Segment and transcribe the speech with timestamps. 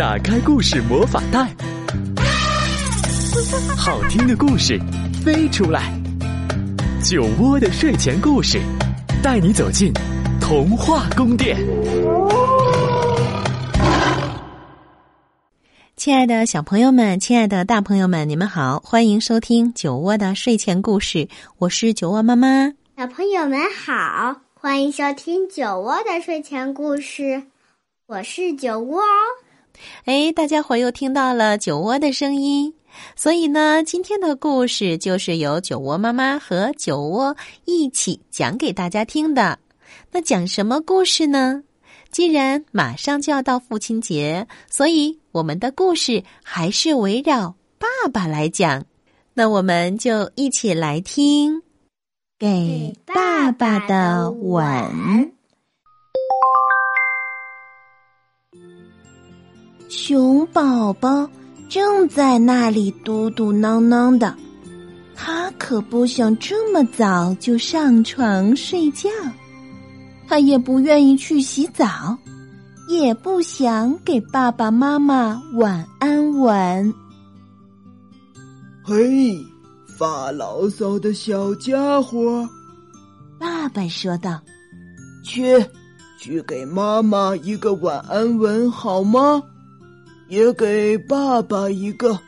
[0.00, 1.54] 打开故事魔法袋，
[3.76, 4.80] 好听的故事
[5.22, 5.92] 飞出来。
[7.04, 8.58] 酒窝的睡前故事，
[9.22, 9.92] 带你走进
[10.40, 11.58] 童话宫殿。
[15.96, 21.28] 亲爱的小朋友们，亲爱的大朋友们，你们好，欢迎收听酒窝的睡前故事。
[21.58, 22.72] 我是酒窝妈妈。
[22.96, 27.42] 小朋友们好，欢迎收听酒窝的睡前故事。
[28.06, 29.02] 我是酒窝。
[30.04, 32.74] 哎，大家伙又听到了酒窝的声音，
[33.16, 39.58] 所以呢，今天的故事就是由酒窝妈妈和酒窝一起讲给大家听的。
[40.12, 41.62] 那讲什么故事呢？
[42.10, 48.84] 既然马上就要到父亲节，所以我们的故事还是围绕爸爸来讲。
[49.32, 51.58] 那我们就一起来听
[52.38, 54.64] 《给爸爸的吻》。
[59.90, 61.28] 熊宝宝
[61.68, 64.32] 正在那里嘟嘟囔囔的，
[65.16, 69.10] 他可不想这么早就上床睡觉，
[70.28, 72.16] 他也不愿意去洗澡，
[72.88, 76.94] 也不想给爸爸妈妈晚安吻。
[78.84, 79.36] 嘿，
[79.98, 82.48] 发牢骚的小家伙，
[83.40, 84.40] 爸爸说道
[85.26, 85.60] ：“去，
[86.16, 89.42] 去给妈妈一个晚安吻好吗？”
[90.30, 92.18] 也给爸爸一个，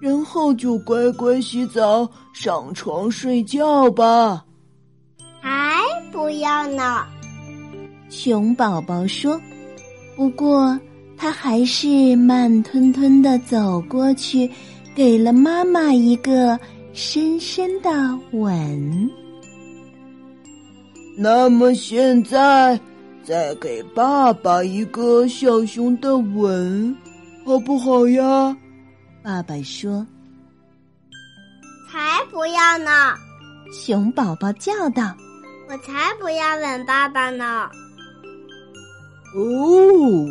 [0.00, 4.44] 然后就乖乖洗澡、上床睡觉吧。
[5.40, 5.80] 还
[6.12, 7.06] 不要呢！
[8.08, 9.40] 熊宝宝说。
[10.16, 10.78] 不过
[11.16, 14.50] 他还是慢吞吞的走过去，
[14.94, 16.58] 给了妈妈一个
[16.92, 17.90] 深深的
[18.32, 19.10] 吻。
[21.16, 22.78] 那么现在，
[23.22, 26.94] 再给爸爸一个小熊的吻。
[27.44, 28.56] 好不好呀？
[29.22, 30.06] 爸爸说
[31.90, 32.90] ：“才不要呢！”
[33.70, 35.14] 熊宝宝叫道
[35.68, 37.68] ：“我才不要吻爸爸呢！”
[39.36, 40.26] 哦，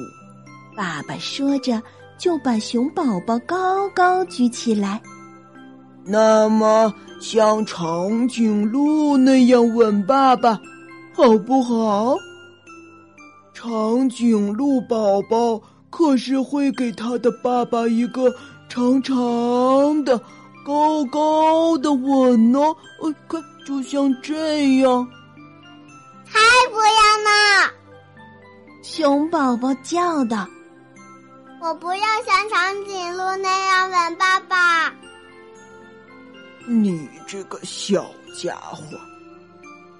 [0.76, 1.82] 爸爸说着
[2.18, 5.02] 就把熊宝宝高高举起来。
[6.04, 6.92] 那么，
[7.22, 10.60] 像长颈鹿那样吻爸爸，
[11.14, 12.16] 好不好？
[13.54, 15.62] 长颈鹿宝宝。
[15.90, 18.34] 可是会给他的爸爸一个
[18.70, 20.20] 长长的、
[20.66, 22.60] 高高的吻呢？
[23.02, 25.08] 呃，看，就像这样。
[26.26, 26.40] 才
[26.70, 26.84] 不要
[27.24, 27.74] 呢！
[28.84, 30.48] 熊宝宝叫道
[31.62, 34.94] ：“我不要像长颈鹿那样吻爸爸。”
[36.68, 38.06] 你这个小
[38.40, 38.84] 家伙！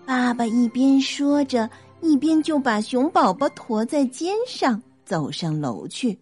[0.06, 1.68] 爸爸一边说着，
[2.02, 4.80] 一边就把熊宝宝驮在肩上。
[5.10, 6.20] 走上楼去。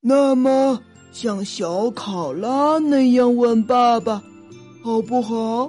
[0.00, 4.22] 那么，像小考拉那样吻爸爸，
[4.84, 5.68] 好不好？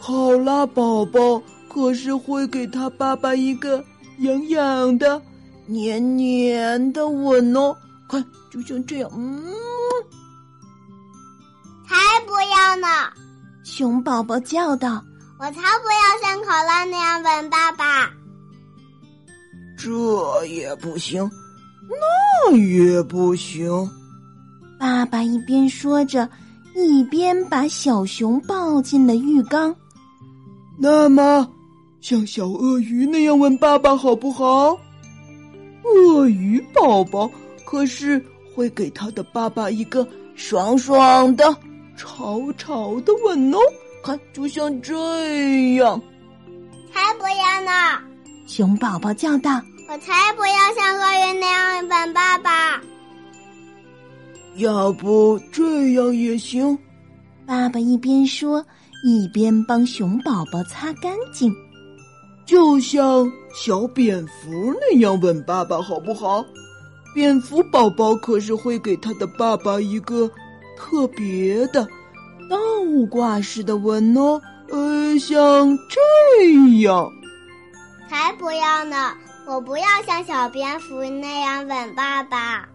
[0.00, 3.84] 考拉宝宝可是会给他爸爸一个
[4.20, 5.20] 痒痒的、
[5.66, 7.76] 黏黏的吻哦。
[8.08, 9.44] 快，就像这样，嗯。
[11.86, 12.88] 才不要呢！
[13.62, 15.04] 熊宝宝叫道
[15.38, 18.10] ：“我才不要像考拉那样吻爸爸。”
[19.82, 21.28] 这也不行，
[21.88, 23.68] 那也不行。
[24.78, 26.28] 爸爸一边说着，
[26.76, 29.74] 一边把小熊抱进了浴缸。
[30.78, 31.48] 那么，
[32.00, 34.78] 像小鳄鱼那样吻爸爸好不好？
[35.82, 37.28] 鳄鱼宝宝
[37.64, 40.06] 可是会给他的爸爸一个
[40.36, 41.56] 爽爽的、
[41.96, 43.58] 潮潮的吻哦。
[44.04, 46.00] 看，就像这样。
[46.92, 48.00] 才不要呢！
[48.46, 49.60] 熊宝宝叫道。
[49.92, 52.80] 我才不要像鳄鱼那样吻爸爸。
[54.56, 56.78] 要不这样也行。
[57.46, 58.64] 爸爸一边说，
[59.04, 61.52] 一边帮熊宝宝擦干净，
[62.46, 66.42] 就像小蝙蝠那样吻爸爸，好不好？
[67.14, 70.26] 蝙蝠宝宝可是会给他的爸爸一个
[70.74, 71.86] 特别的
[72.48, 72.56] 倒
[73.10, 74.40] 挂式的吻哦，
[74.70, 77.06] 呃，像这样。
[78.08, 79.12] 才不要呢！
[79.46, 82.68] 我不要像小蝙蝠那样吻爸爸。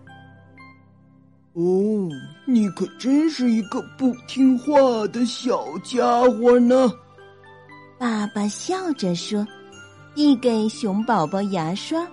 [1.54, 2.10] 哦，
[2.46, 4.74] 你可真是一个不听话
[5.08, 6.92] 的小家伙呢！
[7.98, 9.46] 爸爸笑着说，
[10.14, 12.06] 递给熊宝宝牙刷。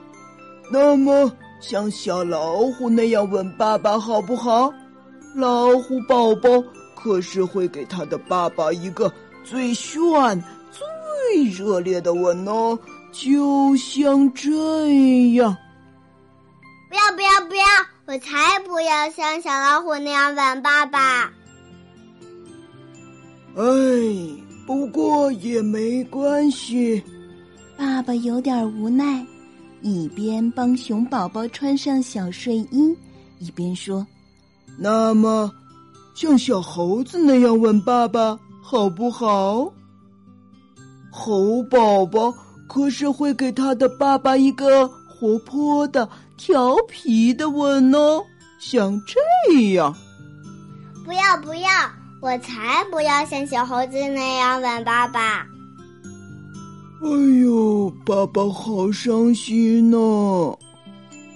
[0.70, 1.30] 那么，
[1.60, 4.72] 像小老虎那样吻爸爸好不好？
[5.34, 6.48] 老虎宝宝
[6.94, 9.12] 可是会给他的爸爸一个
[9.44, 12.78] 最炫、最热烈的吻哦。
[13.14, 14.50] 就像这
[15.34, 15.56] 样，
[16.90, 17.64] 不不要不要不要！
[18.06, 21.32] 我才不要像小老虎那样吻爸爸。
[23.56, 23.62] 哎，
[24.66, 27.02] 不过也没关系。
[27.76, 29.24] 爸爸有点无奈，
[29.80, 32.96] 一边帮熊宝宝穿上小睡衣，
[33.38, 34.04] 一边说
[34.76, 35.50] ：“那么，
[36.14, 39.72] 像小猴子那样吻爸爸好不好？
[41.10, 42.34] 猴宝宝
[42.66, 48.22] 可是会给他的爸爸一个活泼的、调皮的吻哦，
[48.58, 49.94] 像这样。”
[51.04, 51.68] 不要不要！
[52.22, 55.46] 我才不要像小猴子那样吻爸爸！
[57.02, 57.10] 哎
[57.42, 59.98] 呦，爸爸好伤心呢！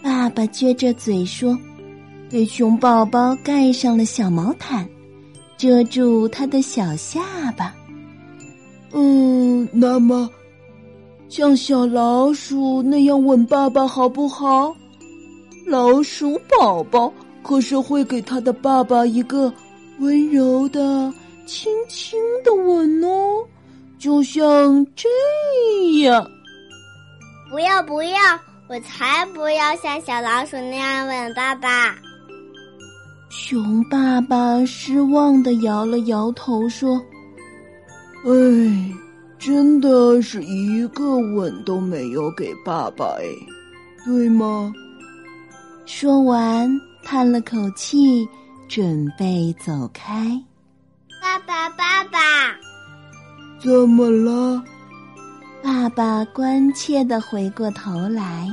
[0.02, 1.54] 爸爸撅着嘴说
[2.30, 4.88] ：“给熊宝宝盖上了小毛毯，
[5.58, 7.74] 遮住他的小下巴。”
[8.94, 10.26] 嗯，那么
[11.28, 14.74] 像小老鼠那样吻爸爸好不好？
[15.66, 19.52] 老鼠宝宝可是会给他的爸爸一个。
[20.00, 21.12] 温柔的、
[21.44, 23.44] 轻轻的吻哦，
[23.98, 25.08] 就像这
[26.02, 26.24] 样。
[27.50, 28.18] 不要不要，
[28.68, 31.96] 我才不要像小老鼠那样吻爸爸。
[33.28, 36.96] 熊爸爸失望的摇了摇头说
[38.24, 38.30] ：“哎，
[39.38, 43.24] 真的是一个吻都没有给爸爸哎，
[44.04, 44.72] 对吗？”
[45.86, 46.68] 说完，
[47.02, 48.28] 叹了口气。
[48.68, 50.38] 准备走开，
[51.22, 52.18] 爸爸，爸爸，
[53.58, 54.62] 怎么了？
[55.62, 58.46] 爸爸关切的回过头来，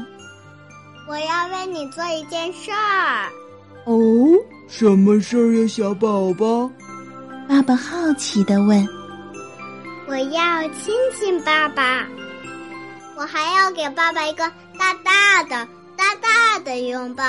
[1.09, 3.29] 我要为你做一件事儿。
[3.83, 3.99] 哦，
[4.69, 6.71] 什么事儿呀，小宝宝？
[7.45, 8.87] 爸爸好奇的问。
[10.07, 12.07] 我要亲亲爸爸，
[13.18, 14.48] 我还要给爸爸一个
[14.78, 15.68] 大大的、
[15.98, 17.24] 大大的拥抱。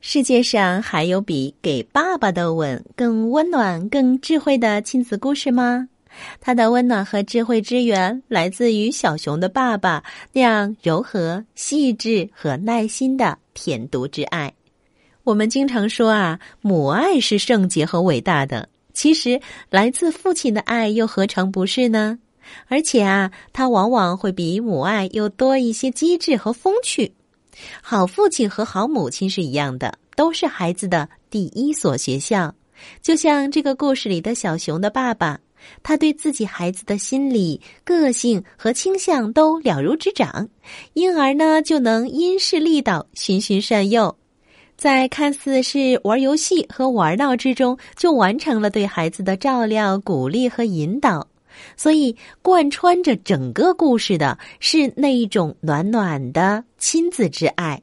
[0.00, 5.88] 世界上还有比给爸爸的吻更温暖、更智慧的亲子故事吗？
[6.40, 14.54] 它的温暖和智慧之源来自于小熊的爸爸那样柔和、细致和耐心的甜犊之爱。
[15.24, 18.68] 我们经常说啊，母爱是圣洁和伟大的。
[18.92, 19.40] 其实，
[19.70, 22.18] 来自父亲的爱又何尝不是呢？
[22.66, 27.12] 而且啊，它往往会比母爱又多一些机智和风趣。
[27.80, 32.54] 好父亲和好母亲是一样的，都是孩子的第一所学校。
[33.02, 35.38] 就像这个故事里的小熊的爸爸，
[35.82, 40.48] 他对自己孩子的心理、个性和倾向都了如指掌，
[40.94, 44.16] 因而呢就能因势利导、循循善诱，
[44.80, 51.28] 在看似是玩游戏和玩闹之中，就完成了对孩子的照料、鼓励和引导。
[51.76, 57.78] 所以，贯穿着整个故事的是那一种暖暖的亲子之爱。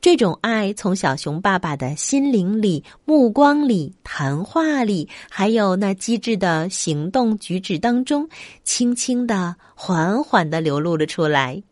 [0.00, 8.28] 这种爱从小熊爸爸的心灵里、目光里、谈话里，还有那机智的行动举止当中，
[8.64, 11.62] 轻轻的、缓缓的流露了出来。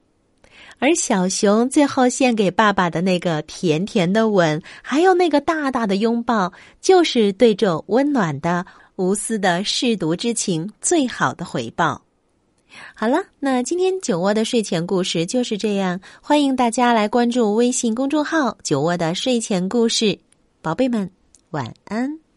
[0.80, 8.66] 而小熊最后献给爸爸的那个甜甜的吻，还有那个大大的拥抱，就是对这温暖的。
[8.96, 12.02] 无私的舐犊之情，最好的回报。
[12.94, 15.98] 好了，那今天酒窝的睡前故事就是这样。
[16.20, 20.18] 欢迎大家来关注微信公众号“酒窝的睡前故事”，
[20.60, 21.10] 宝贝们
[21.50, 22.29] 晚安。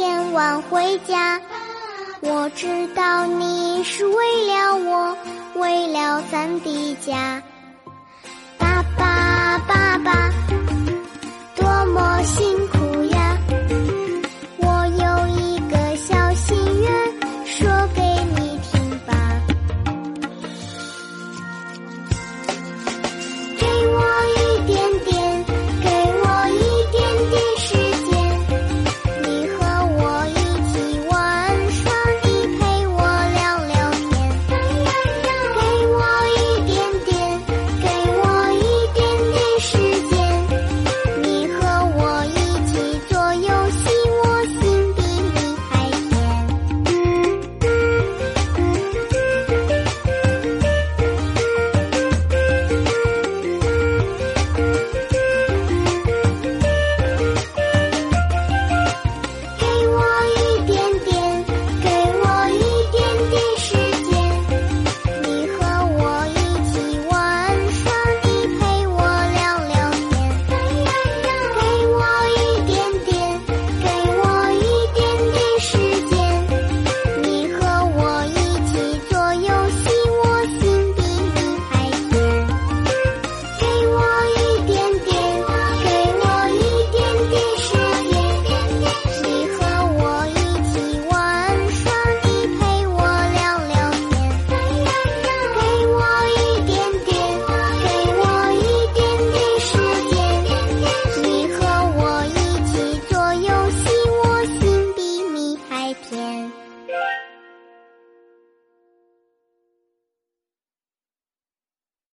[0.00, 1.38] 天晚回家，
[2.22, 5.14] 我知道你是为了我，
[5.56, 7.42] 为了咱的家。
[8.56, 10.30] 爸爸爸爸，
[11.54, 12.59] 多么幸。